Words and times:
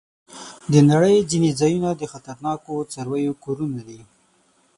د 0.71 0.73
نړۍ 0.91 1.17
ځینې 1.31 1.49
ځایونه 1.59 1.89
د 1.95 2.03
خطرناکو 2.11 2.73
څارويو 2.91 3.39
کورونه 3.43 3.81
دي. 3.87 4.01